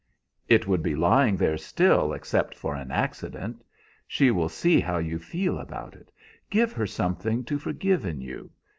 "It 0.47 0.65
would 0.65 0.81
be 0.81 0.95
lying 0.95 1.37
there 1.37 1.59
still 1.59 2.11
except 2.11 2.55
for 2.55 2.73
an 2.73 2.89
accident. 2.89 3.63
She 4.07 4.31
will 4.31 4.49
see 4.49 4.79
how 4.79 4.97
you 4.97 5.19
feel 5.19 5.59
about 5.59 5.93
it. 5.93 6.11
Give 6.49 6.73
her 6.73 6.87
something 6.87 7.43
to 7.43 7.59
forgive 7.59 8.03
in 8.03 8.19
you. 8.19 8.49